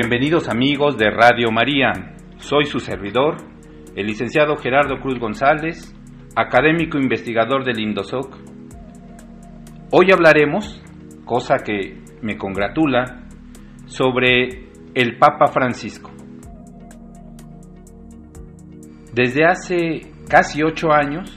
Bienvenidos 0.00 0.48
amigos 0.48 0.96
de 0.96 1.10
Radio 1.10 1.50
María. 1.50 1.90
Soy 2.36 2.66
su 2.66 2.78
servidor, 2.78 3.34
el 3.96 4.06
licenciado 4.06 4.54
Gerardo 4.54 5.00
Cruz 5.00 5.18
González, 5.18 5.92
académico 6.36 6.98
investigador 6.98 7.64
del 7.64 7.80
INDOSOC. 7.80 8.32
Hoy 9.90 10.12
hablaremos, 10.12 10.80
cosa 11.24 11.56
que 11.64 12.00
me 12.22 12.36
congratula, 12.36 13.26
sobre 13.86 14.68
el 14.94 15.18
Papa 15.18 15.48
Francisco. 15.48 16.12
Desde 19.12 19.46
hace 19.46 20.12
casi 20.30 20.62
ocho 20.62 20.92
años 20.92 21.28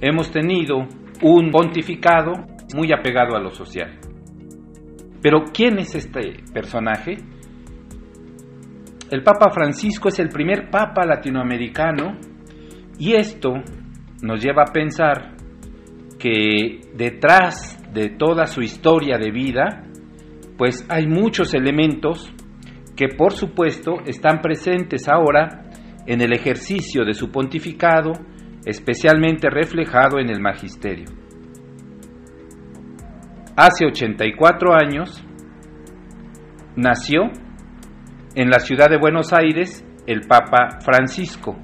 hemos 0.00 0.32
tenido 0.32 0.78
un 1.22 1.52
pontificado 1.52 2.32
muy 2.74 2.92
apegado 2.92 3.36
a 3.36 3.40
lo 3.40 3.50
social. 3.50 4.00
Pero 5.22 5.44
¿quién 5.54 5.78
es 5.78 5.94
este 5.94 6.42
personaje? 6.52 7.18
El 9.14 9.22
Papa 9.22 9.48
Francisco 9.50 10.08
es 10.08 10.18
el 10.18 10.28
primer 10.28 10.70
Papa 10.70 11.06
latinoamericano 11.06 12.16
y 12.98 13.14
esto 13.14 13.52
nos 14.22 14.42
lleva 14.42 14.64
a 14.64 14.72
pensar 14.72 15.36
que 16.18 16.80
detrás 16.96 17.80
de 17.92 18.08
toda 18.08 18.46
su 18.46 18.60
historia 18.60 19.16
de 19.16 19.30
vida, 19.30 19.84
pues 20.58 20.84
hay 20.88 21.06
muchos 21.06 21.54
elementos 21.54 22.34
que 22.96 23.06
por 23.06 23.34
supuesto 23.34 24.00
están 24.04 24.40
presentes 24.40 25.08
ahora 25.08 25.62
en 26.08 26.20
el 26.20 26.32
ejercicio 26.32 27.04
de 27.04 27.14
su 27.14 27.30
pontificado, 27.30 28.14
especialmente 28.66 29.48
reflejado 29.48 30.18
en 30.18 30.28
el 30.28 30.40
magisterio. 30.40 31.06
Hace 33.54 33.86
84 33.86 34.74
años 34.74 35.24
nació 36.74 37.43
en 38.34 38.50
la 38.50 38.58
ciudad 38.58 38.90
de 38.90 38.98
Buenos 38.98 39.32
Aires 39.32 39.86
el 40.06 40.22
Papa 40.22 40.80
Francisco, 40.80 41.56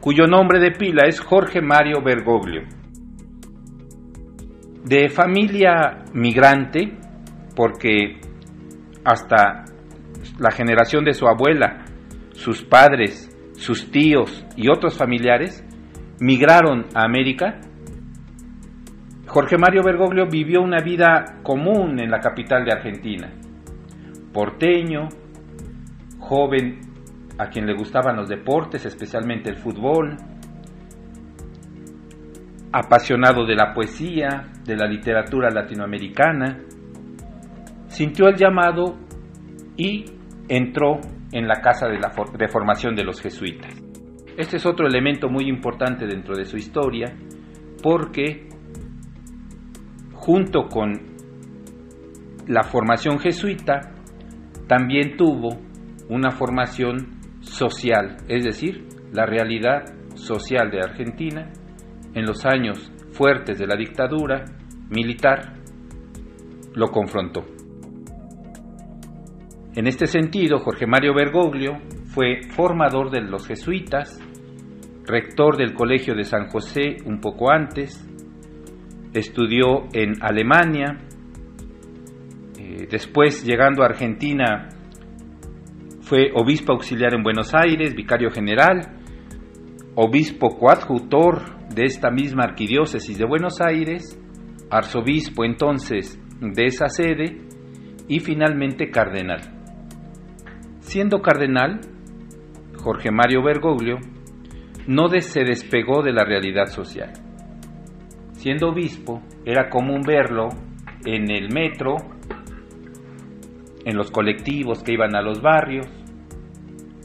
cuyo 0.00 0.26
nombre 0.26 0.60
de 0.60 0.70
pila 0.70 1.02
es 1.06 1.20
Jorge 1.20 1.60
Mario 1.60 2.02
Bergoglio. 2.02 2.62
De 4.84 5.08
familia 5.08 6.04
migrante, 6.12 6.96
porque 7.54 8.20
hasta 9.04 9.64
la 10.38 10.50
generación 10.50 11.04
de 11.04 11.12
su 11.12 11.26
abuela, 11.26 11.84
sus 12.32 12.62
padres, 12.62 13.28
sus 13.54 13.90
tíos 13.90 14.44
y 14.56 14.68
otros 14.70 14.96
familiares 14.96 15.64
migraron 16.20 16.86
a 16.94 17.04
América, 17.04 17.60
Jorge 19.26 19.56
Mario 19.56 19.82
Bergoglio 19.82 20.26
vivió 20.26 20.60
una 20.60 20.82
vida 20.82 21.40
común 21.42 22.00
en 22.00 22.10
la 22.10 22.20
capital 22.20 22.64
de 22.64 22.72
Argentina. 22.72 23.32
Porteño, 24.32 25.08
joven 26.22 26.80
a 27.38 27.48
quien 27.48 27.66
le 27.66 27.74
gustaban 27.74 28.16
los 28.16 28.28
deportes, 28.28 28.86
especialmente 28.86 29.50
el 29.50 29.56
fútbol, 29.56 30.16
apasionado 32.72 33.44
de 33.44 33.54
la 33.54 33.72
poesía, 33.74 34.50
de 34.64 34.76
la 34.76 34.86
literatura 34.86 35.50
latinoamericana, 35.50 36.60
sintió 37.88 38.28
el 38.28 38.36
llamado 38.36 38.96
y 39.76 40.04
entró 40.48 41.00
en 41.32 41.48
la 41.48 41.60
casa 41.60 41.88
de, 41.88 41.98
la, 41.98 42.12
de 42.38 42.48
formación 42.48 42.94
de 42.94 43.04
los 43.04 43.20
jesuitas. 43.20 43.74
Este 44.36 44.56
es 44.56 44.64
otro 44.64 44.86
elemento 44.86 45.28
muy 45.28 45.48
importante 45.48 46.06
dentro 46.06 46.34
de 46.34 46.44
su 46.44 46.56
historia 46.56 47.12
porque 47.82 48.48
junto 50.14 50.68
con 50.68 50.92
la 52.46 52.62
formación 52.62 53.18
jesuita 53.18 53.92
también 54.66 55.16
tuvo 55.16 55.71
una 56.08 56.30
formación 56.30 57.20
social, 57.40 58.16
es 58.28 58.44
decir, 58.44 58.86
la 59.12 59.26
realidad 59.26 59.82
social 60.14 60.70
de 60.70 60.80
Argentina 60.80 61.52
en 62.14 62.24
los 62.24 62.44
años 62.44 62.92
fuertes 63.12 63.58
de 63.58 63.66
la 63.66 63.76
dictadura 63.76 64.44
militar 64.90 65.54
lo 66.74 66.88
confrontó. 66.88 67.44
En 69.74 69.86
este 69.86 70.06
sentido, 70.06 70.58
Jorge 70.58 70.86
Mario 70.86 71.14
Bergoglio 71.14 71.78
fue 72.14 72.42
formador 72.50 73.10
de 73.10 73.22
los 73.22 73.46
jesuitas, 73.46 74.20
rector 75.06 75.56
del 75.56 75.72
Colegio 75.72 76.14
de 76.14 76.24
San 76.24 76.48
José 76.48 76.98
un 77.06 77.20
poco 77.20 77.50
antes, 77.50 78.06
estudió 79.14 79.84
en 79.92 80.22
Alemania, 80.22 80.98
eh, 82.58 82.86
después 82.90 83.44
llegando 83.44 83.82
a 83.82 83.86
Argentina 83.86 84.68
fue 86.12 86.30
obispo 86.34 86.74
auxiliar 86.74 87.14
en 87.14 87.22
Buenos 87.22 87.54
Aires, 87.54 87.94
vicario 87.94 88.30
general, 88.30 88.82
obispo 89.94 90.58
coadjutor 90.58 91.66
de 91.74 91.84
esta 91.86 92.10
misma 92.10 92.44
arquidiócesis 92.44 93.16
de 93.16 93.24
Buenos 93.24 93.62
Aires, 93.62 94.20
arzobispo 94.70 95.42
entonces 95.42 96.20
de 96.38 96.66
esa 96.66 96.90
sede 96.90 97.38
y 98.08 98.20
finalmente 98.20 98.90
cardenal. 98.90 99.40
Siendo 100.80 101.22
cardenal, 101.22 101.80
Jorge 102.76 103.10
Mario 103.10 103.42
Bergoglio 103.42 103.96
no 104.86 105.08
se 105.18 105.44
despegó 105.44 106.02
de 106.02 106.12
la 106.12 106.26
realidad 106.26 106.66
social. 106.66 107.14
Siendo 108.32 108.68
obispo, 108.68 109.22
era 109.46 109.70
común 109.70 110.02
verlo 110.06 110.50
en 111.06 111.30
el 111.30 111.50
metro, 111.50 111.96
en 113.86 113.96
los 113.96 114.10
colectivos 114.10 114.82
que 114.82 114.92
iban 114.92 115.16
a 115.16 115.22
los 115.22 115.40
barrios, 115.40 116.01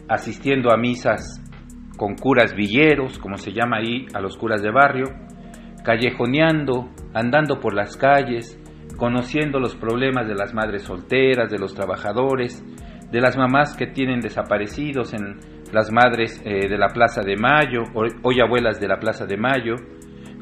asistiendo 0.10 0.72
a 0.72 0.78
misas 0.78 1.42
con 1.98 2.16
curas 2.16 2.54
villeros, 2.56 3.20
como 3.20 3.38
se 3.38 3.52
llama 3.52 3.78
ahí, 3.78 4.06
a 4.14 4.22
los 4.22 4.38
curas 4.38 4.62
de 4.62 4.72
barrio, 4.72 5.06
callejoneando, 5.84 6.90
andando 7.14 7.60
por 7.60 7.74
las 7.74 7.98
calles, 7.98 8.60
conociendo 8.98 9.60
los 9.60 9.76
problemas 9.76 10.28
de 10.28 10.36
las 10.36 10.54
madres 10.54 10.84
solteras, 10.84 11.50
de 11.50 11.60
los 11.60 11.74
trabajadores, 11.74 12.64
de 13.12 13.22
las 13.22 13.38
mamás 13.38 13.76
que 13.76 13.88
tienen 13.88 14.20
desaparecidos 14.20 15.14
en 15.14 15.40
las 15.72 15.92
madres 15.92 16.42
eh, 16.46 16.68
de 16.68 16.78
la 16.78 16.90
Plaza 16.90 17.22
de 17.22 17.36
Mayo, 17.36 17.84
hoy 18.24 18.40
abuelas 18.40 18.80
de 18.80 18.88
la 18.88 19.00
Plaza 19.00 19.26
de 19.26 19.38
Mayo, 19.38 19.76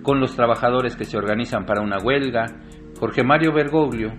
con 0.03 0.19
los 0.19 0.35
trabajadores 0.35 0.95
que 0.95 1.05
se 1.05 1.17
organizan 1.17 1.65
para 1.65 1.81
una 1.81 1.97
huelga. 1.97 2.45
Jorge 2.99 3.23
Mario 3.23 3.53
Bergoglio 3.53 4.13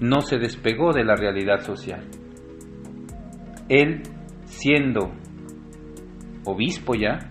no 0.00 0.20
se 0.20 0.38
despegó 0.38 0.92
de 0.92 1.04
la 1.04 1.16
realidad 1.16 1.60
social. 1.60 2.04
Él, 3.68 4.02
siendo 4.54 5.12
obispo 6.44 6.94
ya, 6.94 7.30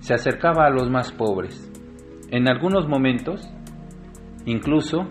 se 0.00 0.14
acercaba 0.14 0.66
a 0.66 0.70
los 0.70 0.90
más 0.90 1.12
pobres. 1.12 1.70
En 2.30 2.48
algunos 2.48 2.86
momentos, 2.88 3.48
incluso, 4.44 5.06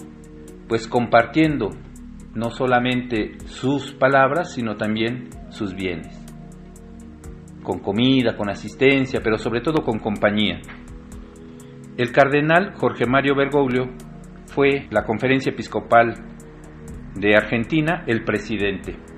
pues 0.67 0.87
compartiendo 0.87 1.69
no 2.35 2.49
solamente 2.49 3.37
sus 3.45 3.93
palabras, 3.93 4.53
sino 4.53 4.75
también 4.75 5.29
sus 5.49 5.73
bienes. 5.73 6.19
Con 7.63 7.79
comida, 7.79 8.35
con 8.35 8.49
asistencia, 8.49 9.21
pero 9.23 9.37
sobre 9.37 9.61
todo 9.61 9.83
con 9.83 9.99
compañía. 9.99 10.59
El 11.97 12.11
cardenal 12.11 12.73
Jorge 12.75 13.05
Mario 13.05 13.35
Bergoglio 13.35 13.85
fue 14.47 14.87
la 14.89 15.03
conferencia 15.03 15.51
episcopal 15.51 16.13
de 17.15 17.35
Argentina 17.35 18.03
el 18.07 18.23
presidente. 18.23 19.12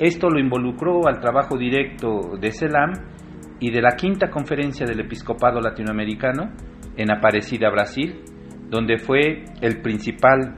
Esto 0.00 0.30
lo 0.30 0.40
involucró 0.40 1.06
al 1.06 1.20
trabajo 1.20 1.58
directo 1.58 2.38
de 2.40 2.52
CELAM 2.52 2.92
y 3.60 3.70
de 3.70 3.82
la 3.82 3.96
quinta 3.96 4.30
conferencia 4.30 4.86
del 4.86 5.00
episcopado 5.00 5.60
latinoamericano 5.60 6.54
en 6.96 7.10
Aparecida, 7.10 7.68
Brasil, 7.68 8.22
donde 8.70 8.96
fue 8.96 9.44
el 9.60 9.82
principal 9.82 10.56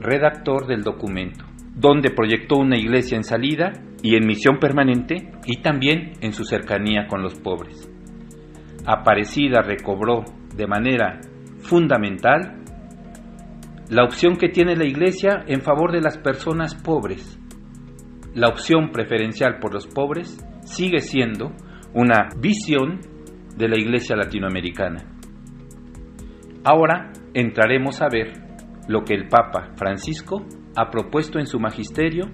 redactor 0.00 0.66
del 0.66 0.82
documento, 0.82 1.44
donde 1.74 2.10
proyectó 2.10 2.56
una 2.56 2.78
iglesia 2.78 3.18
en 3.18 3.24
salida 3.24 3.70
y 4.02 4.16
en 4.16 4.26
misión 4.26 4.58
permanente 4.58 5.30
y 5.44 5.60
también 5.60 6.12
en 6.22 6.32
su 6.32 6.44
cercanía 6.44 7.06
con 7.06 7.20
los 7.20 7.38
pobres. 7.38 7.86
Aparecida 8.86 9.60
recobró 9.60 10.24
de 10.56 10.66
manera 10.66 11.20
fundamental 11.58 12.62
la 13.90 14.04
opción 14.04 14.36
que 14.36 14.48
tiene 14.48 14.74
la 14.74 14.86
iglesia 14.86 15.44
en 15.46 15.60
favor 15.60 15.92
de 15.92 16.00
las 16.00 16.16
personas 16.16 16.74
pobres. 16.74 17.37
La 18.34 18.48
opción 18.48 18.90
preferencial 18.92 19.58
por 19.58 19.72
los 19.72 19.86
pobres 19.86 20.38
sigue 20.64 21.00
siendo 21.00 21.52
una 21.94 22.28
visión 22.38 23.00
de 23.56 23.68
la 23.68 23.78
iglesia 23.78 24.16
latinoamericana. 24.16 25.04
Ahora 26.64 27.12
entraremos 27.34 28.02
a 28.02 28.08
ver 28.08 28.32
lo 28.88 29.04
que 29.04 29.14
el 29.14 29.28
Papa 29.28 29.72
Francisco 29.76 30.44
ha 30.76 30.90
propuesto 30.90 31.38
en 31.38 31.46
su 31.46 31.58
magisterio 31.58 32.26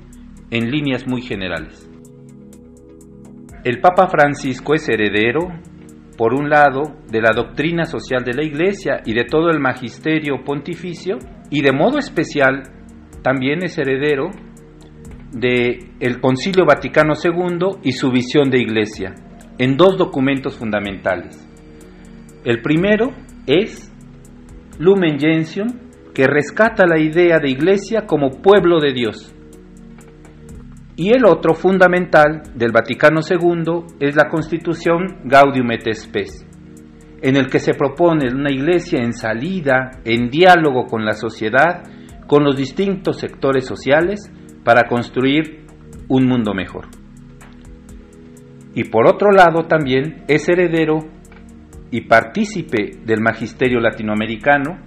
en 0.50 0.70
líneas 0.70 1.06
muy 1.06 1.22
generales. 1.22 1.88
El 3.64 3.80
Papa 3.80 4.08
Francisco 4.08 4.74
es 4.74 4.88
heredero, 4.88 5.40
por 6.18 6.34
un 6.34 6.50
lado, 6.50 6.82
de 7.10 7.20
la 7.22 7.32
doctrina 7.34 7.84
social 7.86 8.22
de 8.22 8.34
la 8.34 8.44
Iglesia 8.44 9.00
y 9.06 9.14
de 9.14 9.24
todo 9.24 9.48
el 9.48 9.58
magisterio 9.58 10.44
pontificio, 10.44 11.16
y 11.50 11.62
de 11.62 11.72
modo 11.72 11.98
especial 11.98 12.62
también 13.22 13.64
es 13.64 13.78
heredero 13.78 14.28
de 15.34 15.90
el 16.00 16.20
Concilio 16.20 16.64
Vaticano 16.64 17.14
II 17.22 17.80
y 17.82 17.92
su 17.92 18.10
visión 18.10 18.50
de 18.50 18.60
iglesia 18.60 19.14
en 19.58 19.76
dos 19.76 19.98
documentos 19.98 20.56
fundamentales. 20.56 21.46
El 22.44 22.62
primero 22.62 23.10
es 23.46 23.90
Lumen 24.78 25.18
Gentium, 25.18 25.68
que 26.14 26.26
rescata 26.26 26.86
la 26.86 27.00
idea 27.00 27.38
de 27.38 27.50
iglesia 27.50 28.06
como 28.06 28.42
pueblo 28.42 28.80
de 28.80 28.92
Dios. 28.92 29.34
Y 30.96 31.08
el 31.08 31.24
otro 31.26 31.54
fundamental 31.54 32.42
del 32.54 32.70
Vaticano 32.70 33.20
II 33.28 33.96
es 33.98 34.14
la 34.14 34.28
Constitución 34.28 35.22
Gaudium 35.24 35.72
et 35.72 35.92
Spes, 35.92 36.46
en 37.20 37.36
el 37.36 37.48
que 37.48 37.58
se 37.58 37.74
propone 37.74 38.32
una 38.32 38.52
iglesia 38.52 39.00
en 39.00 39.12
salida, 39.12 39.90
en 40.04 40.30
diálogo 40.30 40.86
con 40.86 41.04
la 41.04 41.14
sociedad, 41.14 41.82
con 42.28 42.44
los 42.44 42.56
distintos 42.56 43.18
sectores 43.18 43.66
sociales, 43.66 44.30
para 44.64 44.88
construir 44.88 45.66
un 46.08 46.26
mundo 46.26 46.54
mejor. 46.54 46.86
Y 48.74 48.84
por 48.84 49.06
otro 49.06 49.30
lado 49.30 49.66
también 49.68 50.24
es 50.26 50.48
heredero 50.48 50.98
y 51.90 52.02
partícipe 52.02 52.98
del 53.04 53.20
magisterio 53.20 53.78
latinoamericano 53.78 54.78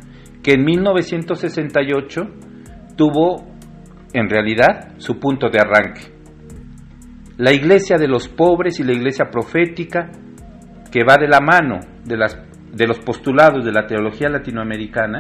que 0.43 0.53
en 0.53 0.65
1968 0.65 2.21
tuvo 2.97 3.45
en 4.13 4.29
realidad 4.29 4.93
su 4.97 5.19
punto 5.19 5.49
de 5.49 5.59
arranque. 5.59 6.01
La 7.37 7.53
iglesia 7.53 7.97
de 7.97 8.07
los 8.07 8.27
pobres 8.27 8.79
y 8.79 8.83
la 8.83 8.93
iglesia 8.93 9.25
profética, 9.31 10.09
que 10.91 11.03
va 11.03 11.17
de 11.17 11.27
la 11.27 11.39
mano 11.39 11.79
de, 12.03 12.17
de 12.73 12.87
los 12.87 12.99
postulados 12.99 13.63
de 13.63 13.71
la 13.71 13.85
teología 13.85 14.27
latinoamericana, 14.29 15.19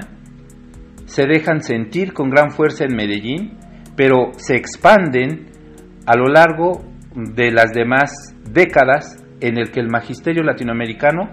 se 1.05 1.25
dejan 1.25 1.61
sentir 1.61 2.13
con 2.13 2.29
gran 2.29 2.51
fuerza 2.51 2.85
en 2.85 2.95
Medellín, 2.95 3.57
pero 3.97 4.31
se 4.37 4.55
expanden 4.55 5.47
a 6.05 6.15
lo 6.15 6.27
largo 6.27 6.85
de 7.13 7.51
las 7.51 7.73
demás 7.73 8.11
décadas 8.49 9.21
en 9.41 9.57
el 9.57 9.71
que 9.71 9.81
el 9.81 9.89
magisterio 9.89 10.43
latinoamericano 10.43 11.29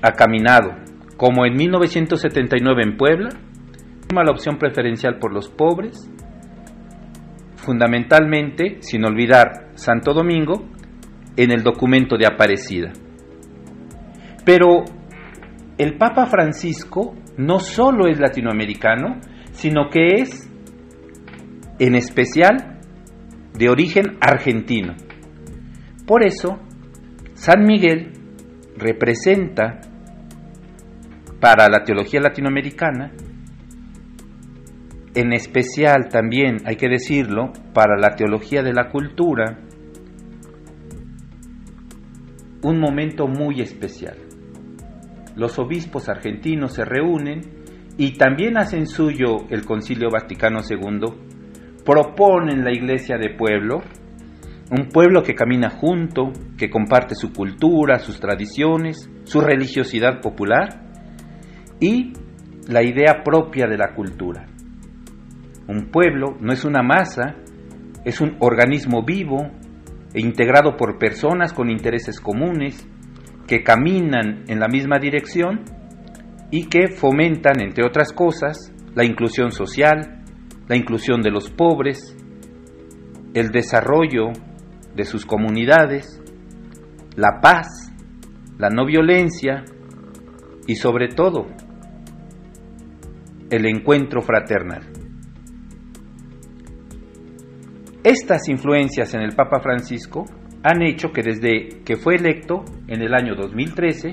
ha 0.00 0.12
caminado, 0.12 0.70
como 1.16 1.44
en 1.44 1.54
1979 1.54 2.82
en 2.84 2.96
Puebla, 2.96 3.28
la 4.14 4.30
opción 4.30 4.58
preferencial 4.58 5.18
por 5.18 5.32
los 5.32 5.48
pobres, 5.48 6.08
fundamentalmente, 7.56 8.78
sin 8.80 9.04
olvidar 9.04 9.70
Santo 9.74 10.12
Domingo, 10.12 10.68
en 11.36 11.50
el 11.50 11.62
documento 11.62 12.16
de 12.16 12.26
Aparecida. 12.26 12.92
Pero 14.44 14.84
el 15.78 15.96
Papa 15.96 16.26
Francisco 16.26 17.14
no 17.38 17.58
solo 17.58 18.06
es 18.06 18.20
latinoamericano, 18.20 19.20
sino 19.52 19.88
que 19.88 20.20
es 20.20 20.51
en 21.84 21.96
especial 21.96 22.78
de 23.58 23.68
origen 23.68 24.16
argentino. 24.20 24.94
Por 26.06 26.24
eso, 26.24 26.60
San 27.34 27.64
Miguel 27.64 28.12
representa 28.76 29.80
para 31.40 31.68
la 31.68 31.82
teología 31.82 32.20
latinoamericana 32.20 33.10
en 35.16 35.32
especial 35.32 36.08
también, 36.08 36.58
hay 36.64 36.76
que 36.76 36.88
decirlo, 36.88 37.52
para 37.74 37.98
la 37.98 38.14
teología 38.14 38.62
de 38.62 38.72
la 38.72 38.88
cultura, 38.88 39.58
un 42.62 42.78
momento 42.78 43.26
muy 43.26 43.60
especial. 43.60 44.18
Los 45.34 45.58
obispos 45.58 46.08
argentinos 46.08 46.74
se 46.74 46.84
reúnen 46.84 47.40
y 47.98 48.16
también 48.16 48.56
hacen 48.56 48.86
suyo 48.86 49.48
el 49.50 49.64
Concilio 49.64 50.10
Vaticano 50.10 50.60
II, 50.60 51.31
proponen 51.84 52.64
la 52.64 52.72
iglesia 52.72 53.16
de 53.18 53.30
pueblo, 53.30 53.82
un 54.70 54.88
pueblo 54.88 55.22
que 55.22 55.34
camina 55.34 55.70
junto, 55.70 56.32
que 56.56 56.70
comparte 56.70 57.14
su 57.14 57.32
cultura, 57.32 57.98
sus 57.98 58.20
tradiciones, 58.20 59.10
su 59.24 59.40
religiosidad 59.40 60.20
popular 60.20 60.82
y 61.80 62.12
la 62.68 62.82
idea 62.82 63.22
propia 63.24 63.66
de 63.66 63.76
la 63.76 63.92
cultura. 63.94 64.46
Un 65.68 65.90
pueblo 65.90 66.36
no 66.40 66.52
es 66.52 66.64
una 66.64 66.82
masa, 66.82 67.36
es 68.04 68.20
un 68.20 68.36
organismo 68.40 69.04
vivo 69.04 69.50
e 70.14 70.20
integrado 70.20 70.76
por 70.76 70.98
personas 70.98 71.52
con 71.52 71.70
intereses 71.70 72.20
comunes 72.20 72.88
que 73.46 73.62
caminan 73.62 74.44
en 74.48 74.58
la 74.60 74.68
misma 74.68 74.98
dirección 74.98 75.64
y 76.50 76.66
que 76.66 76.88
fomentan, 76.88 77.60
entre 77.60 77.84
otras 77.84 78.12
cosas, 78.12 78.72
la 78.94 79.04
inclusión 79.04 79.52
social, 79.52 80.21
la 80.68 80.76
inclusión 80.76 81.22
de 81.22 81.30
los 81.30 81.50
pobres, 81.50 82.16
el 83.34 83.50
desarrollo 83.50 84.32
de 84.94 85.04
sus 85.04 85.24
comunidades, 85.26 86.20
la 87.16 87.40
paz, 87.40 87.92
la 88.58 88.68
no 88.68 88.86
violencia 88.86 89.64
y 90.66 90.76
sobre 90.76 91.08
todo 91.08 91.46
el 93.50 93.66
encuentro 93.66 94.22
fraternal. 94.22 94.88
Estas 98.04 98.48
influencias 98.48 99.14
en 99.14 99.20
el 99.20 99.34
Papa 99.34 99.60
Francisco 99.60 100.24
han 100.62 100.82
hecho 100.82 101.12
que 101.12 101.22
desde 101.22 101.82
que 101.84 101.96
fue 101.96 102.16
electo 102.16 102.64
en 102.88 103.02
el 103.02 103.14
año 103.14 103.34
2013 103.34 104.12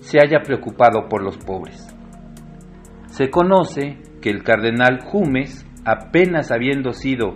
se 0.00 0.18
haya 0.20 0.40
preocupado 0.42 1.08
por 1.08 1.22
los 1.22 1.36
pobres. 1.38 1.87
Se 3.18 3.30
conoce 3.30 3.98
que 4.22 4.30
el 4.30 4.44
cardenal 4.44 5.00
Jumes, 5.00 5.66
apenas 5.84 6.52
habiendo 6.52 6.92
sido 6.92 7.34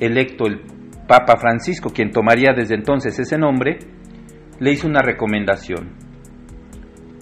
electo 0.00 0.48
el 0.48 0.62
Papa 1.06 1.36
Francisco, 1.36 1.90
quien 1.90 2.10
tomaría 2.10 2.52
desde 2.52 2.74
entonces 2.74 3.16
ese 3.16 3.38
nombre, 3.38 3.78
le 4.58 4.72
hizo 4.72 4.88
una 4.88 5.00
recomendación. 5.00 5.94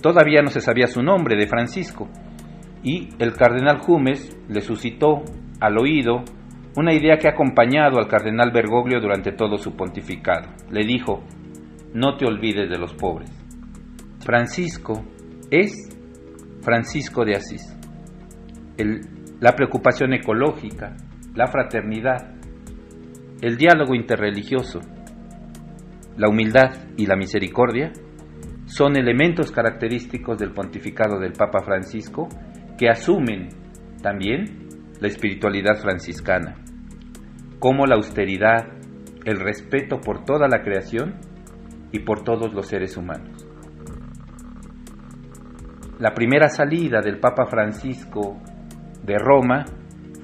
Todavía 0.00 0.40
no 0.40 0.49
se 0.49 0.62
sabía 0.62 0.87
su 0.87 1.02
nombre 1.02 1.37
de 1.37 1.49
Francisco, 1.49 2.08
y 2.82 3.11
el 3.19 3.34
cardenal 3.34 3.81
Jumes 3.81 4.34
le 4.49 4.62
suscitó 4.62 5.25
al 5.61 5.76
oído 5.76 6.25
una 6.78 6.94
idea 6.94 7.19
que 7.19 7.28
ha 7.28 7.32
acompañado 7.32 7.99
al 7.99 8.08
cardenal 8.08 8.52
Bergoglio 8.52 9.02
durante 9.02 9.32
todo 9.32 9.58
su 9.58 9.76
pontificado. 9.76 10.49
Le 10.70 10.87
dijo, 10.87 11.25
no 11.93 12.17
te 12.17 12.25
olvides 12.25 12.70
de 12.70 12.78
los 12.78 12.94
pobres. 12.94 13.31
Francisco 14.25 15.05
es 15.50 15.95
Francisco 16.66 17.24
de 17.24 17.36
Asís. 17.36 17.62
la 19.40 19.52
preocupación 19.54 20.14
ecológica, 20.14 20.96
la 21.37 21.46
fraternidad, 21.46 22.35
el 23.40 23.56
diálogo 23.56 23.94
interreligioso, 23.94 24.80
la 26.16 26.28
humildad 26.28 26.88
y 26.96 27.06
la 27.06 27.14
misericordia 27.14 27.92
son 28.64 28.96
elementos 28.96 29.52
característicos 29.52 30.38
del 30.38 30.52
pontificado 30.52 31.20
del 31.20 31.35
Papa 31.35 31.62
Francisco 31.64 32.28
que 32.76 32.88
asumen 32.88 33.49
también 34.02 34.66
la 35.00 35.06
espiritualidad 35.06 35.76
franciscana 35.80 36.56
como 37.61 37.87
la 37.87 37.94
austeridad, 37.94 38.66
el 39.25 39.38
respeto 39.38 40.00
por 40.00 40.25
toda 40.25 40.49
la 40.49 40.62
creación 40.62 41.14
y 41.92 42.00
por 42.00 42.25
todos 42.25 42.52
los 42.52 42.66
seres 42.66 42.96
humanos. 42.96 43.36
La 45.98 46.12
primera 46.12 46.48
salida 46.48 47.00
del 47.00 47.18
Papa 47.18 47.46
Francisco 47.46 48.36
de 49.02 49.18
Roma 49.18 49.64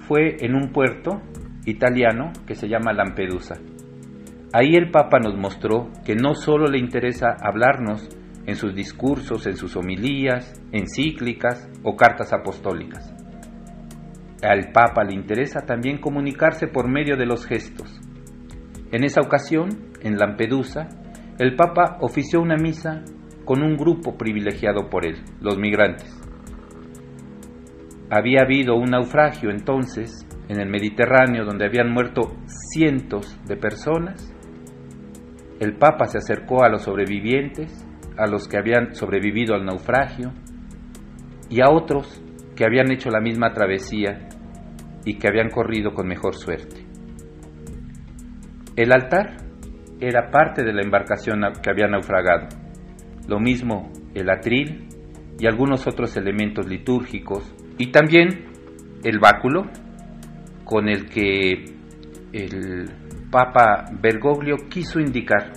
fue 0.06 0.36
en 0.40 0.54
un 0.54 0.70
puerto 0.70 1.22
italiano 1.64 2.32
que 2.46 2.54
se 2.54 2.68
llama 2.68 2.92
Lampedusa. 2.92 3.54
Ahí 4.52 4.74
el 4.74 4.90
Papa 4.90 5.18
nos 5.18 5.34
mostró 5.34 5.90
que 6.04 6.14
no 6.14 6.34
solo 6.34 6.66
le 6.66 6.78
interesa 6.78 7.36
hablarnos 7.40 8.06
en 8.46 8.56
sus 8.56 8.74
discursos, 8.74 9.46
en 9.46 9.56
sus 9.56 9.76
homilías, 9.76 10.52
encíclicas 10.72 11.70
o 11.82 11.96
cartas 11.96 12.34
apostólicas, 12.34 13.14
al 14.42 14.72
Papa 14.72 15.04
le 15.04 15.14
interesa 15.14 15.60
también 15.60 15.98
comunicarse 15.98 16.66
por 16.66 16.88
medio 16.88 17.16
de 17.16 17.26
los 17.26 17.46
gestos. 17.46 18.00
En 18.90 19.04
esa 19.04 19.20
ocasión, 19.20 19.92
en 20.02 20.16
Lampedusa, 20.16 20.88
el 21.38 21.54
Papa 21.54 21.98
ofició 22.00 22.40
una 22.40 22.56
misa 22.56 23.04
con 23.44 23.62
un 23.62 23.76
grupo 23.76 24.16
privilegiado 24.16 24.88
por 24.88 25.06
él, 25.06 25.22
los 25.40 25.58
migrantes. 25.58 26.10
Había 28.10 28.42
habido 28.42 28.76
un 28.76 28.90
naufragio 28.90 29.50
entonces 29.50 30.26
en 30.48 30.60
el 30.60 30.68
Mediterráneo 30.68 31.44
donde 31.44 31.66
habían 31.66 31.90
muerto 31.90 32.36
cientos 32.46 33.38
de 33.46 33.56
personas. 33.56 34.34
El 35.60 35.76
Papa 35.76 36.06
se 36.06 36.18
acercó 36.18 36.62
a 36.62 36.68
los 36.68 36.82
sobrevivientes, 36.82 37.86
a 38.18 38.26
los 38.26 38.48
que 38.48 38.58
habían 38.58 38.94
sobrevivido 38.94 39.54
al 39.54 39.64
naufragio 39.64 40.32
y 41.48 41.62
a 41.62 41.70
otros 41.70 42.22
que 42.54 42.64
habían 42.66 42.92
hecho 42.92 43.08
la 43.08 43.20
misma 43.20 43.52
travesía 43.52 44.28
y 45.04 45.18
que 45.18 45.28
habían 45.28 45.48
corrido 45.48 45.94
con 45.94 46.06
mejor 46.06 46.34
suerte. 46.34 46.84
El 48.76 48.92
altar 48.92 49.36
era 50.00 50.30
parte 50.30 50.64
de 50.64 50.72
la 50.72 50.82
embarcación 50.82 51.40
que 51.62 51.70
había 51.70 51.86
naufragado, 51.86 52.48
lo 53.28 53.40
mismo 53.40 53.90
el 54.14 54.30
atril 54.30 54.88
y 55.38 55.46
algunos 55.46 55.86
otros 55.86 56.16
elementos 56.16 56.66
litúrgicos, 56.66 57.54
y 57.78 57.90
también 57.90 58.46
el 59.02 59.18
báculo 59.18 59.64
con 60.64 60.88
el 60.88 61.08
que 61.08 61.64
el 62.32 62.90
Papa 63.30 63.86
Bergoglio 64.00 64.56
quiso 64.68 65.00
indicar 65.00 65.52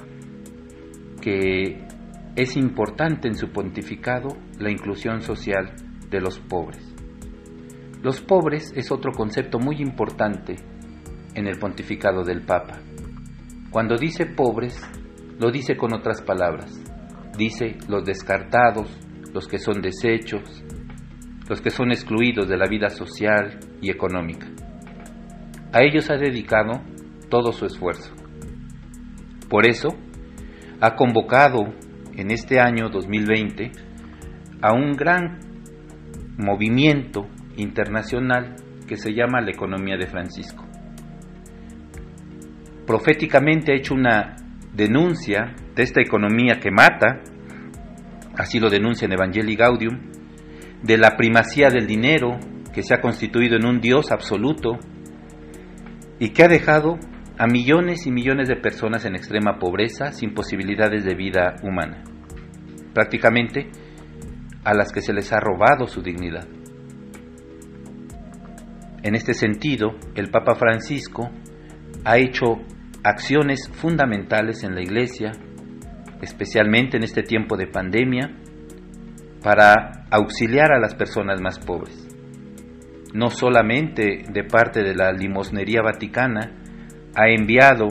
que 1.21 1.85
es 2.35 2.57
importante 2.57 3.27
en 3.27 3.35
su 3.35 3.49
pontificado 3.49 4.29
la 4.59 4.71
inclusión 4.71 5.21
social 5.21 5.73
de 6.09 6.21
los 6.21 6.39
pobres. 6.39 6.93
Los 8.01 8.21
pobres 8.21 8.71
es 8.75 8.91
otro 8.91 9.11
concepto 9.11 9.57
muy 9.59 9.77
importante 9.81 10.55
en 11.33 11.47
el 11.47 11.57
pontificado 11.57 12.23
del 12.23 12.41
Papa. 12.41 12.79
Cuando 13.71 13.95
dice 13.97 14.25
pobres, 14.25 14.79
lo 15.39 15.51
dice 15.51 15.75
con 15.75 15.93
otras 15.93 16.21
palabras. 16.21 16.79
Dice 17.37 17.77
los 17.89 18.05
descartados, 18.05 18.89
los 19.33 19.47
que 19.47 19.59
son 19.59 19.81
desechos, 19.81 20.63
los 21.49 21.61
que 21.61 21.69
son 21.69 21.91
excluidos 21.91 22.47
de 22.47 22.57
la 22.57 22.67
vida 22.67 22.89
social 22.89 23.59
y 23.81 23.91
económica. 23.91 24.47
A 25.73 25.83
ellos 25.83 26.09
ha 26.09 26.15
dedicado 26.15 26.81
todo 27.29 27.51
su 27.51 27.65
esfuerzo. 27.65 28.13
Por 29.49 29.67
eso, 29.67 29.89
ha 30.79 30.95
convocado 30.95 31.59
en 32.15 32.31
este 32.31 32.59
año 32.59 32.89
2020 32.89 33.71
a 34.61 34.73
un 34.73 34.93
gran 34.93 35.39
movimiento 36.37 37.27
internacional 37.57 38.55
que 38.87 38.95
se 38.95 39.13
llama 39.13 39.41
la 39.41 39.51
economía 39.51 39.97
de 39.97 40.07
Francisco. 40.07 40.65
Proféticamente 42.85 43.71
ha 43.71 43.75
hecho 43.75 43.95
una 43.95 44.35
denuncia 44.73 45.55
de 45.75 45.83
esta 45.83 46.01
economía 46.01 46.59
que 46.61 46.71
mata, 46.71 47.21
así 48.37 48.59
lo 48.59 48.69
denuncia 48.69 49.05
en 49.05 49.13
Evangelii 49.13 49.55
Gaudium, 49.55 50.11
de 50.81 50.97
la 50.97 51.15
primacía 51.17 51.69
del 51.69 51.87
dinero 51.87 52.39
que 52.73 52.83
se 52.83 52.93
ha 52.93 53.01
constituido 53.01 53.55
en 53.55 53.65
un 53.65 53.79
Dios 53.79 54.11
absoluto 54.11 54.77
y 56.19 56.29
que 56.29 56.43
ha 56.43 56.47
dejado 56.47 56.97
a 57.37 57.47
millones 57.47 58.05
y 58.05 58.11
millones 58.11 58.47
de 58.47 58.55
personas 58.55 59.05
en 59.05 59.15
extrema 59.15 59.59
pobreza 59.59 60.11
sin 60.11 60.33
posibilidades 60.33 61.03
de 61.03 61.15
vida 61.15 61.55
humana, 61.63 62.03
prácticamente 62.93 63.69
a 64.63 64.73
las 64.73 64.91
que 64.91 65.01
se 65.01 65.13
les 65.13 65.31
ha 65.33 65.39
robado 65.39 65.87
su 65.87 66.01
dignidad. 66.01 66.47
En 69.03 69.15
este 69.15 69.33
sentido, 69.33 69.95
el 70.15 70.31
Papa 70.31 70.55
Francisco 70.55 71.29
ha 72.05 72.17
hecho 72.17 72.57
acciones 73.03 73.69
fundamentales 73.71 74.63
en 74.63 74.73
la 74.73 74.81
Iglesia, 74.81 75.31
especialmente 76.21 76.97
en 76.97 77.03
este 77.03 77.23
tiempo 77.23 77.57
de 77.57 77.67
pandemia, 77.67 78.31
para 79.43 80.07
auxiliar 80.09 80.71
a 80.71 80.79
las 80.79 80.95
personas 80.95 81.39
más 81.41 81.59
pobres. 81.59 82.07
No 83.13 83.29
solamente 83.29 84.23
de 84.27 84.43
parte 84.43 84.81
de 84.81 84.95
la 84.95 85.11
limosnería 85.11 85.81
vaticana, 85.81 86.51
ha 87.15 87.29
enviado 87.29 87.87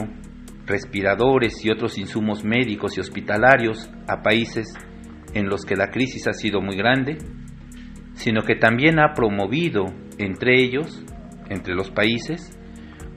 respiradores 0.65 1.63
y 1.63 1.71
otros 1.71 1.97
insumos 1.97 2.43
médicos 2.43 2.97
y 2.97 2.99
hospitalarios 2.99 3.89
a 4.07 4.21
países 4.21 4.73
en 5.33 5.47
los 5.47 5.65
que 5.65 5.75
la 5.75 5.89
crisis 5.89 6.27
ha 6.27 6.33
sido 6.33 6.61
muy 6.61 6.75
grande, 6.75 7.17
sino 8.13 8.41
que 8.41 8.55
también 8.55 8.99
ha 8.99 9.13
promovido 9.13 9.85
entre 10.17 10.61
ellos, 10.61 11.03
entre 11.49 11.75
los 11.75 11.91
países, 11.91 12.57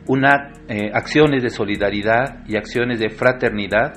una, 0.06 0.52
eh, 0.68 0.90
acciones 0.92 1.42
de 1.42 1.50
solidaridad 1.50 2.44
y 2.46 2.56
acciones 2.56 2.98
de 2.98 3.10
fraternidad 3.10 3.94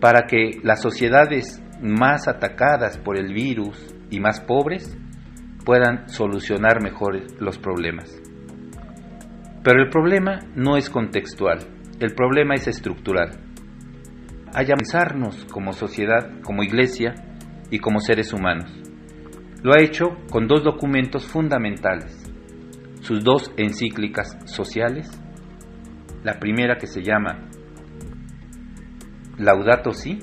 para 0.00 0.26
que 0.26 0.60
las 0.62 0.82
sociedades 0.82 1.62
más 1.80 2.28
atacadas 2.28 2.98
por 2.98 3.18
el 3.18 3.32
virus 3.32 3.94
y 4.10 4.20
más 4.20 4.40
pobres 4.40 4.96
puedan 5.64 6.08
solucionar 6.08 6.82
mejor 6.82 7.20
los 7.40 7.58
problemas. 7.58 8.10
Pero 9.62 9.82
el 9.82 9.90
problema 9.90 10.38
no 10.54 10.76
es 10.76 10.88
contextual, 10.88 11.58
el 11.98 12.14
problema 12.14 12.54
es 12.54 12.68
estructural. 12.68 13.40
Hay 14.54 14.66
pensarnos 14.66 15.44
como 15.46 15.72
sociedad, 15.72 16.40
como 16.42 16.62
iglesia 16.62 17.14
y 17.70 17.78
como 17.78 18.00
seres 18.00 18.32
humanos. 18.32 18.72
Lo 19.62 19.72
ha 19.72 19.82
hecho 19.82 20.04
con 20.30 20.46
dos 20.46 20.62
documentos 20.62 21.26
fundamentales, 21.26 22.32
sus 23.00 23.24
dos 23.24 23.52
encíclicas 23.56 24.38
sociales, 24.44 25.10
la 26.22 26.38
primera 26.38 26.76
que 26.76 26.86
se 26.86 27.02
llama 27.02 27.48
Laudato 29.38 29.92
Si, 29.92 30.18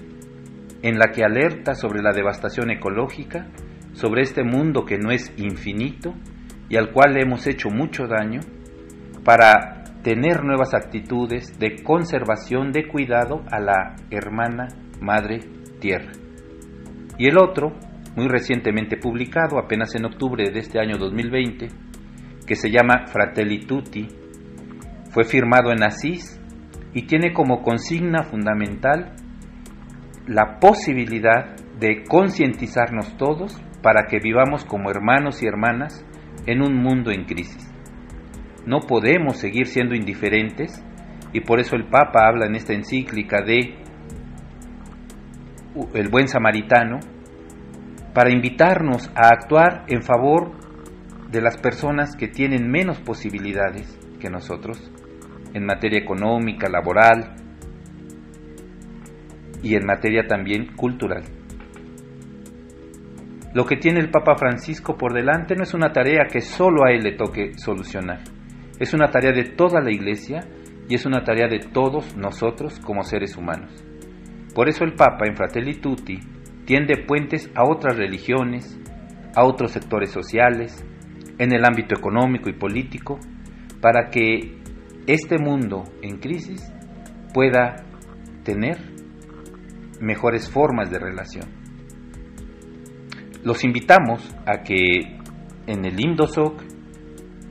en 0.81 0.97
la 0.97 1.11
que 1.11 1.23
alerta 1.23 1.75
sobre 1.75 2.01
la 2.01 2.11
devastación 2.11 2.71
ecológica, 2.71 3.47
sobre 3.93 4.21
este 4.21 4.43
mundo 4.43 4.85
que 4.85 4.97
no 4.97 5.11
es 5.11 5.31
infinito 5.37 6.13
y 6.69 6.77
al 6.77 6.91
cual 6.91 7.13
le 7.13 7.21
hemos 7.21 7.45
hecho 7.47 7.69
mucho 7.69 8.07
daño, 8.07 8.41
para 9.23 9.83
tener 10.03 10.43
nuevas 10.43 10.73
actitudes 10.73 11.57
de 11.59 11.81
conservación, 11.83 12.71
de 12.71 12.87
cuidado 12.87 13.43
a 13.49 13.59
la 13.59 13.95
hermana 14.09 14.67
madre 14.99 15.39
tierra. 15.79 16.11
Y 17.17 17.27
el 17.27 17.37
otro, 17.37 17.73
muy 18.15 18.27
recientemente 18.27 18.97
publicado, 18.97 19.59
apenas 19.59 19.95
en 19.95 20.05
octubre 20.05 20.49
de 20.51 20.59
este 20.59 20.79
año 20.79 20.97
2020, 20.97 21.67
que 22.45 22.55
se 22.55 22.69
llama 22.69 23.05
Fratelli 23.07 23.65
Tutti, 23.65 24.07
fue 25.11 25.23
firmado 25.23 25.71
en 25.71 25.83
Asís 25.83 26.41
y 26.93 27.07
tiene 27.07 27.33
como 27.33 27.61
consigna 27.61 28.23
fundamental 28.23 29.15
la 30.27 30.59
posibilidad 30.59 31.55
de 31.79 32.03
concientizarnos 32.03 33.17
todos 33.17 33.61
para 33.81 34.05
que 34.07 34.19
vivamos 34.19 34.63
como 34.63 34.89
hermanos 34.89 35.43
y 35.43 35.47
hermanas 35.47 36.05
en 36.45 36.61
un 36.61 36.75
mundo 36.75 37.11
en 37.11 37.25
crisis. 37.25 37.69
No 38.65 38.79
podemos 38.87 39.37
seguir 39.37 39.67
siendo 39.67 39.95
indiferentes 39.95 40.83
y 41.33 41.41
por 41.41 41.59
eso 41.59 41.75
el 41.75 41.89
Papa 41.89 42.27
habla 42.27 42.45
en 42.45 42.55
esta 42.55 42.73
encíclica 42.73 43.41
de 43.41 43.75
el 45.95 46.09
buen 46.09 46.27
samaritano 46.27 46.99
para 48.13 48.31
invitarnos 48.31 49.09
a 49.15 49.29
actuar 49.29 49.85
en 49.87 50.03
favor 50.03 50.51
de 51.31 51.41
las 51.41 51.57
personas 51.57 52.15
que 52.15 52.27
tienen 52.27 52.69
menos 52.69 52.99
posibilidades 53.01 53.99
que 54.19 54.29
nosotros 54.29 54.92
en 55.53 55.65
materia 55.65 55.99
económica, 55.99 56.69
laboral 56.69 57.35
y 59.61 59.75
en 59.75 59.85
materia 59.85 60.27
también 60.27 60.75
cultural. 60.75 61.23
Lo 63.53 63.65
que 63.65 63.77
tiene 63.77 63.99
el 63.99 64.09
Papa 64.09 64.35
Francisco 64.35 64.97
por 64.97 65.13
delante 65.13 65.55
no 65.55 65.63
es 65.63 65.73
una 65.75 65.93
tarea 65.93 66.25
que 66.25 66.41
solo 66.41 66.85
a 66.85 66.91
él 66.91 67.03
le 67.03 67.11
toque 67.11 67.53
solucionar. 67.55 68.21
Es 68.79 68.93
una 68.95 69.11
tarea 69.11 69.31
de 69.31 69.43
toda 69.43 69.79
la 69.79 69.91
Iglesia 69.91 70.39
y 70.89 70.95
es 70.95 71.05
una 71.05 71.23
tarea 71.23 71.47
de 71.47 71.59
todos 71.59 72.17
nosotros 72.17 72.79
como 72.79 73.03
seres 73.03 73.37
humanos. 73.37 73.71
Por 74.55 74.69
eso 74.69 74.83
el 74.83 74.93
Papa 74.93 75.27
en 75.27 75.35
Fratelli 75.35 75.75
Tutti 75.75 76.19
tiende 76.65 77.03
puentes 77.05 77.51
a 77.55 77.63
otras 77.63 77.95
religiones, 77.95 78.79
a 79.35 79.45
otros 79.45 79.71
sectores 79.71 80.11
sociales, 80.11 80.83
en 81.37 81.53
el 81.53 81.63
ámbito 81.63 81.95
económico 81.95 82.49
y 82.49 82.53
político, 82.53 83.19
para 83.81 84.09
que 84.09 84.62
este 85.07 85.37
mundo 85.37 85.83
en 86.01 86.19
crisis 86.19 86.71
pueda 87.33 87.75
tener 88.43 88.77
mejores 89.99 90.49
formas 90.49 90.89
de 90.91 90.99
relación. 90.99 91.49
Los 93.43 93.63
invitamos 93.63 94.33
a 94.45 94.63
que 94.63 95.19
en 95.67 95.85
el 95.85 95.99
INDOSOC 95.99 96.61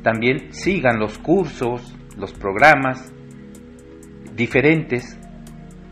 también 0.03 0.53
sigan 0.53 0.99
los 0.99 1.19
cursos, 1.19 1.97
los 2.17 2.33
programas 2.33 3.13
diferentes 4.35 5.19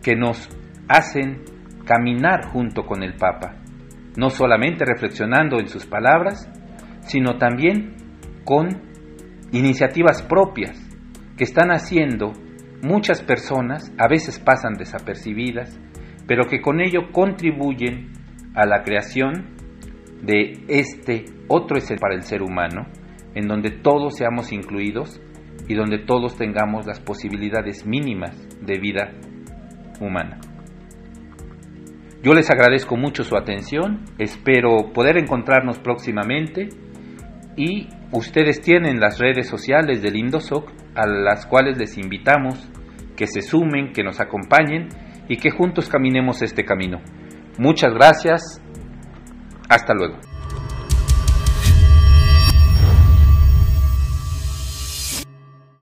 que 0.02 0.16
nos 0.16 0.48
hacen 0.88 1.42
caminar 1.84 2.46
junto 2.46 2.86
con 2.86 3.02
el 3.02 3.14
Papa, 3.16 3.56
no 4.16 4.30
solamente 4.30 4.84
reflexionando 4.84 5.58
en 5.58 5.68
sus 5.68 5.86
palabras, 5.86 6.50
sino 7.02 7.36
también 7.36 7.96
con 8.44 8.68
iniciativas 9.52 10.22
propias 10.22 10.89
que 11.40 11.44
están 11.44 11.70
haciendo 11.70 12.34
muchas 12.82 13.22
personas, 13.22 13.94
a 13.96 14.08
veces 14.08 14.38
pasan 14.38 14.74
desapercibidas, 14.74 15.80
pero 16.26 16.44
que 16.44 16.60
con 16.60 16.82
ello 16.82 17.12
contribuyen 17.12 18.12
a 18.54 18.66
la 18.66 18.82
creación 18.82 19.56
de 20.20 20.66
este 20.68 21.24
otro 21.48 21.78
escenario 21.78 22.02
para 22.02 22.14
el 22.14 22.24
ser 22.24 22.42
humano, 22.42 22.88
en 23.34 23.48
donde 23.48 23.70
todos 23.70 24.18
seamos 24.18 24.52
incluidos 24.52 25.18
y 25.66 25.74
donde 25.74 26.00
todos 26.00 26.36
tengamos 26.36 26.86
las 26.86 27.00
posibilidades 27.00 27.86
mínimas 27.86 28.36
de 28.60 28.78
vida 28.78 29.10
humana. 29.98 30.40
Yo 32.22 32.34
les 32.34 32.50
agradezco 32.50 32.98
mucho 32.98 33.24
su 33.24 33.34
atención, 33.34 34.04
espero 34.18 34.92
poder 34.92 35.16
encontrarnos 35.16 35.78
próximamente 35.78 36.68
y 37.56 37.88
ustedes 38.12 38.60
tienen 38.60 39.00
las 39.00 39.18
redes 39.18 39.48
sociales 39.48 40.02
del 40.02 40.16
Indosoc 40.16 40.79
a 40.94 41.06
las 41.06 41.46
cuales 41.46 41.78
les 41.78 41.98
invitamos 41.98 42.68
que 43.16 43.26
se 43.26 43.42
sumen, 43.42 43.92
que 43.92 44.02
nos 44.02 44.20
acompañen 44.20 44.88
y 45.28 45.36
que 45.36 45.50
juntos 45.50 45.88
caminemos 45.88 46.42
este 46.42 46.64
camino. 46.64 47.00
Muchas 47.58 47.92
gracias, 47.92 48.62
hasta 49.68 49.94
luego. 49.94 50.29